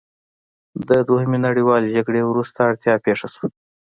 [0.87, 3.47] د دویمې نړیوالې جګړې وروسته اړتیا پیښه شوه.